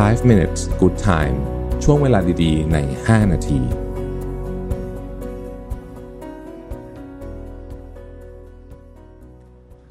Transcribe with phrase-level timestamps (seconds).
[0.00, 1.36] 5 minutes good time
[1.84, 3.60] ช่วงเวลาดีๆ ใน 5 นาที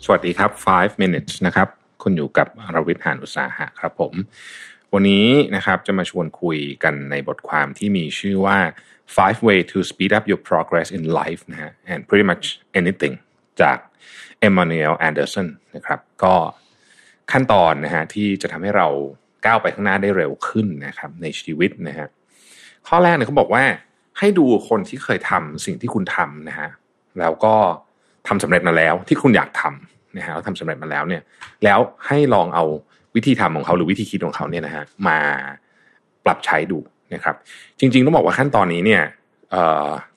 [0.04, 1.68] สวัสดีครับ 5 minutes นะครับ
[2.04, 4.14] คุณอยู่กับรวิทย์หานอุตสาหะครับผม
[4.94, 8.58] วันนี้นะครับจะมาชวนคุยกันในบทความที่มีชื่อว่า
[9.16, 12.46] five way to speed up your progress in life นะฮะ and pretty much
[12.80, 13.16] anything
[13.62, 13.78] จาก
[14.48, 16.36] Emmanuel Anderson นะครับ ก็
[17.32, 18.90] ขั้นตอนนะฮะที่จะทำให้เรา
[19.46, 22.08] ก้าวไปข้างหน้าได้เร็วขึ้นนะครับ ในชีวิตนะฮะ
[22.88, 23.64] ข้อแรกเนี่ยเขาบอกว่า
[24.20, 26.70] ให้ดูคนที่เคยทำสิ่งที่คุณทำนะฮะ
[27.20, 27.56] แล้วก็
[28.28, 31.22] ทำสำเร็จมาแล้วที่คุณอยากทำนะฮะแล้วทำสำเร็จมาแล้วเนี่ย
[31.64, 32.66] แล้วให้ลองเอา
[33.16, 35.20] วิธีทำของเขาหรือวิธีคิดของเขาเนี่ยนะฮะมา
[36.26, 36.80] ปรับใช้ดู
[37.14, 37.36] นะครับ
[37.80, 39.04] จริง ๆ ต้องบอกว่าขั้นตอนนี้เนี่ย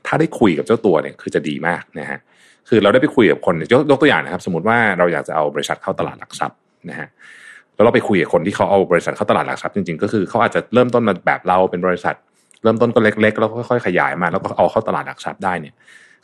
[0.07, 2.19] ถ้าได้คุยกับเจ้าตัวเนี่ยคือจะดีมากนะฮะ
[2.69, 6.59] คือเราได้ไปคุยกับคนยกยกตัวอย่างนะครับ สมมติว่าเราอยากจะเอาบริษัทเข้าตลาดหลักทรัพย์
[6.91, 7.09] นะฮะ
[7.75, 12.15] แล้วเราไปคุยกับคนที่เขาเอาบริษัทเข้าตลาดหลักทรัพย์จริงๆ ก็คือเขาอาจจะเริ่มต้นมาแบบเราเป็นบริษัท
[12.63, 15.75] เริ่มต้นก็เล็กๆ แล้วค่อยๆขยายมาแล้วก็เอาเข้าตลาดหลักทรัพย์ได้เนี่ย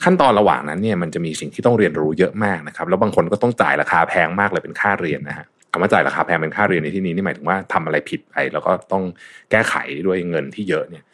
[0.04, 9.02] ขั้นตอนระหว่างนั้นเนี่ยมันจะมีสิ่งที่ต้องเรียนรู้เยอะมากนะครับแล้วบางคนก็ต้องจ่ายราคาแพงมากเลยเป็นค่าเรียนนะฮะคำว่าจ่ายราคาแพงเป็นค่าเรียนในที่นี้นี่หมายถึงว่าทำอะไรผิดไปแล้วก็ต้อง
[9.50, 9.74] แก้ไข
[10.06, 11.04] ด้วยเงินที่เยอะเนี่ย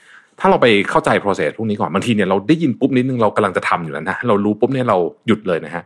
[0.41, 5.83] ถ้าเราไปเข้าใจ process พวกนี้ก่อนบางทีเนี่ยเราได้ยินปุ๊บนิดนึงเรากำลังจะทำอยู่แล้วนะเรารู้ปุ๊บเนี่ยเราหยุดเลยนะฮะ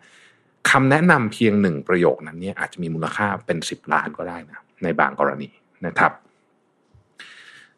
[0.71, 5.49] คำแนะนำเพียงหนึ่งประโยคนั้นเนี่ยอาจจะมีมูลค่าเป็นสิบล้านก็ได้นะในบางกรณี
[5.87, 6.13] นะครับ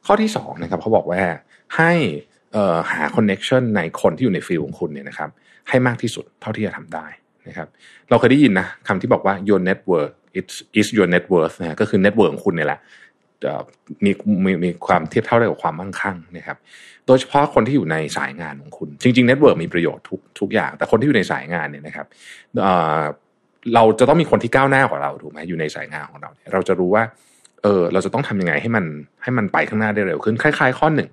[0.07, 1.23] ข้อที่สองนะครับเขาบอกว่า
[1.77, 1.93] ให้
[2.93, 5.31] หา connection ในคนที่อยู่ใน field ของคุณเนี่ยนะครับ
[5.69, 7.07] ให้มากที่สุดเท่าที่จะทำได้
[7.49, 7.69] นะครับ
[8.09, 12.81] เราเคยได้ยินนะคำที่บอกว่า your network it's is your net worth นะก็คือ network ของคุณเนี่ยแหละ
[14.05, 14.11] มี
[14.45, 16.59] มีมีความเทียบเท่าได้กับความมั่งคั่งนะครับ
[17.07, 22.07] โดยเฉพาะคนที่อยู่ในสายงานของคุณ จริงๆ network มีประโยชน์ทุกทุกอย่าง แต่คนที่อยู่ในสายงานเนี่ยนะครับ
[23.75, 27.05] เราจะต้องมีคนที่ก้าวหน้ากว่าเราถูกไหมอยู่ในสายงานของเรา เราจะรู้ว่า
[27.63, 28.85] เออเราจะต้องทำยังไงให้มัน
[29.23, 31.11] ให้มันไปข้างหน้าได้เร็วขึ้นคล้าย ๆ ข้อหนึ่ง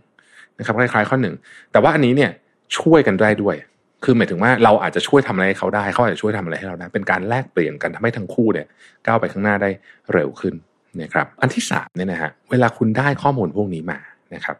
[0.58, 1.36] นะครับคล้ายๆ ข้อหนึ่ง
[1.72, 2.32] แต่ว่าอันนี้เนี่ย
[2.78, 3.56] ช่วยกันได้ด้วย
[4.04, 8.68] คือหมายถึงว่าเราอาจจะช่วยทำอะไรให้เขาได้เขาอาจจะช่วยทำอะไรให้เราได้เป็นการแลกเปลี่ยนกันทำให้ทั้งคู่เนี่ย
[9.06, 9.70] ก้าวไปข้างหน้าได้
[10.14, 10.54] เร็วขึ้น
[11.02, 14.00] นะครับอันที่สามเนี่ยนะฮะเวลาคุณได้ข้อมูลพวกนี้มา
[14.36, 14.58] นะครับ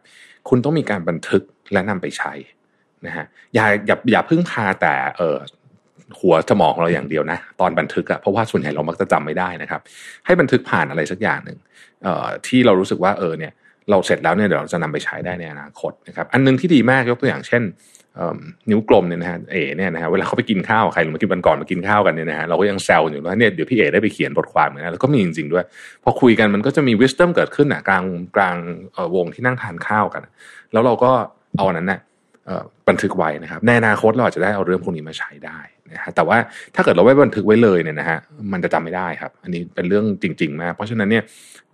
[0.48, 1.42] คุณต้องมีการบันทึก
[1.72, 2.32] และนำไปใช้
[3.06, 3.24] นะฮะ
[3.54, 5.36] อย่าอย่าอย่าพึ่งพาแต่เออ
[6.20, 9.80] หัวสมองเราอย่างเดียวนะ ตอนบันทึกอะเพราะว่าส่วนใหญ่เรามักจะจำไม่ได้นะครับ
[10.26, 11.58] ให้บันทึกผ่านอะไรสักอย่างหนึ่ง
[12.02, 13.52] เอ่อที่เรารู้สึกว่าเออเนี่ย
[13.90, 17.64] เราเสร็จแล้วเนี่ยเดี๋ยวเราจะนำไปใช้ได้ในอนาคตนะครับอันนึงที่ดีมากยกตัวอย่างเช่น
[18.70, 25.64] นิ้วกลมเนี่ยนะฮะเอ๋เนี่ยนะฮะเวลาเขาไปกินข้าวใครหรือมากินวันก่อนมากินข้าวกันเนี่ยนะฮะเราก็ยังแซวอยู่ว่าเนี่ยเดี๋ยวพี่เอ๋ได้ไปเขียนบทความเหมือนกันแล้วก็มีจริงๆด้วย
[26.04, 28.04] พอคุยกันมันก็จะมีวิสเ d มเกิดขึ้นอะกลาง
[28.36, 28.56] กลาง
[29.16, 30.22] วงที่นั่งทานข้าวกัน
[30.72, 31.10] แล้วเราก็
[31.56, 32.00] เอาอันนั้นน่ะ
[32.88, 35.58] บันทึกไว้นะครับ ในอนาคตเราอาจจะได้เอาเรื่องพวกนี้มาใช้ได้
[35.92, 36.38] นะฮะแต่ว่า
[36.74, 38.18] ถ้าเกิดเราไม่บันทึกไว้เลยเนี่ยนะฮะ
[38.52, 41.22] มันจะจำไม่ได้ครับ อันนี้เป็นเรื่องจริง ๆ มาก เพราะฉะนั้นเนี่ย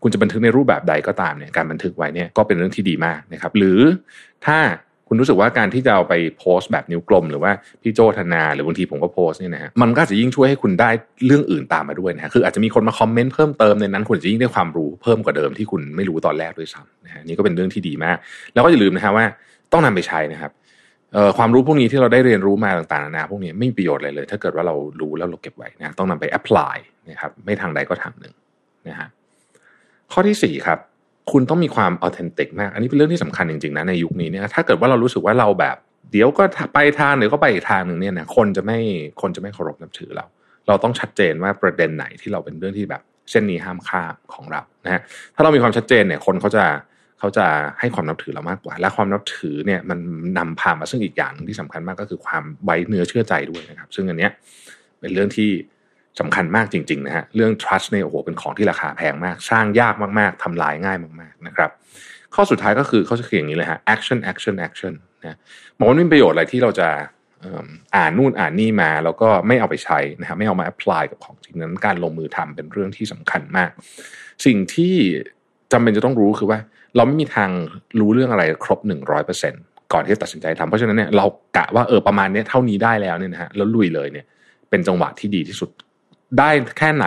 [0.02, 3.80] คุณจะบันทึกในรูปแบบใดก็ตามเนี่ยการบันทึกไว้เนี่ยก็เป็นเรื่องที่ดีมากนะครับ หรือ
[4.46, 4.58] ถ้า
[5.08, 7.52] คุณรู้สึกว่าการที่จะเอาไปโพสต์แบบนิ้วกลม หรือว่า
[7.82, 10.90] พี่โจธนาหรือบางทีผมก็โพสต์เนี่ยนะฮะมันก็จะยิ่งช่วยให้คุณได้
[11.26, 18.16] เรื่องอื่นตามมาด้วยนะคืออาจจะมีคนมาคอมเมนต์เพิ่มเติมในนั้นคุณจะยิ่งได้ความรู้เพิ่มกว่าเดิมที่คุณไม่รู้ตอนแรกด้วยซ้ำนะฮะนี่ก็เป็นเรื่องที่ดีมาก
[18.52, 19.24] แล้วก็อย่าลืมนะฮะว่า
[19.72, 20.52] ต้องนำไปใช้นะครับ
[21.38, 26.76] ความรู้พวกนี้ที่เราได้เรียนรู้มาต่างๆนานาพวกนี้ไม่มีประโยชน์อะไรเลย ถ้าเกิดว่าเรารู้แล้วเราเก็บไว้นะต้องนำไปแอพพลาย
[27.10, 28.34] นะครับไม่ทางใดก็ทางหนึ่ง
[28.88, 29.08] นะฮะ
[30.12, 30.78] ข้อที่สี่ครับ
[31.32, 35.76] คุณต้องมีความออเทนติกมาก อันนี้เป็นเรื่องที่สำคัญจริงๆนะในยุคนี้เนี่ยถ้าเกิดว่าเรารู้สึกว่าเราแบบ
[36.12, 36.44] เดี๋ยวก็
[36.74, 38.78] ไปทางเดี๋ยวก็ไปอีกทางหนึ่งเนี่ยนะคนจะไม่
[39.22, 40.26] คนจะไม่เคารพนับถือเรา
[40.68, 45.00] เราต้องชัดเจนว่าประเด็นไหนที่เราเป็นเรื่องที่แบบเส้นนี้ห้ามข้ามของเรานะฮะ
[45.34, 46.64] ถ้าเรามีความชัดเจนเนี่ยคนเขาจะ
[47.18, 47.46] เขาจะ
[47.80, 49.98] ให้ความนับถือเรามากกว่า และความนับถือเนี่ยมัน
[50.38, 54.32] นำพามาซึ่งอีกอย่างที่สำคัญมากก็คือความไว้เนื้อเชื่อใจด้วยนะครับ ซึ่งอันเนี้ย
[55.00, 55.50] เป็นเรื่องที่
[56.20, 61.70] สำคัญมากจริงๆนะฮะเรื่อง trust เนี่ยโอ้โหเป็นของที่ราคาแพงมาก สร้างยากมากๆทำลายง่ายมากๆนะครับ
[62.34, 65.38] ข้อสุดท้ายก็คือเขาจะเขียนอย่างนี้เลยฮะ action action action นะ
[65.78, 66.88] บอกว่ามีประโยชน์อะไรที่เราจะ
[67.96, 73.70] อ่านนู่นอ่านนี่มาแล้วก็ไม่เอาไปใช้นะครับไม่เอามา apply กับของจริงนั้นการลงมือทำเป็นเรื่องที่สำคัญมาก
[74.46, 74.94] สิ่งที่
[75.72, 76.58] จำเป็นจะต้องรู้คือว่า
[76.96, 77.50] เราไม่มีทาง
[78.00, 79.54] รู้เรื่องอะไรครบหนึ่งร้อยเปอร์เซ็น
[79.92, 81.24] ก่อนที่จะตัดสินใจทำเพราะฉะนั้นเนี่ยเรา
[81.56, 84.26] กะว่าเออประมาณนี้เท่านี้ได้แล้วเนี่ยนะฮะแล้วลุยเลยเนี่ย
[84.70, 85.70] เป็นจังหวะที่ดีที่สุด
[86.38, 87.06] ได้แค่ไหน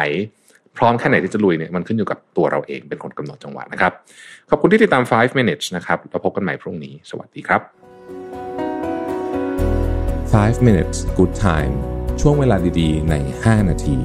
[0.78, 3.94] พร้อมแค่ไหนที่จะลุยเนี่ยมันขึ้นอยู่กับตัวเราเองเป็นคนกำหนดจังหวะนะครับ
[4.50, 7.62] ขอบคุณที่ติดตาม 5 minutes นะครับเราพบกันใหม่พรุ่งนี้ สวัสดีครับ
[10.54, 11.74] 5 minutes good time
[12.22, 13.98] ช่วงเวลาดีๆ ใน 5 นาที